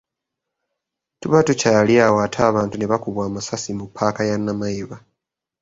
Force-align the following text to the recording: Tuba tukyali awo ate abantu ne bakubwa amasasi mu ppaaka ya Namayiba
Tuba 1.19 1.39
tukyali 1.47 1.93
awo 2.05 2.17
ate 2.25 2.39
abantu 2.49 2.75
ne 2.77 2.87
bakubwa 2.91 3.21
amasasi 3.29 3.69
mu 3.77 3.85
ppaaka 3.89 4.21
ya 4.29 4.37
Namayiba 4.39 4.97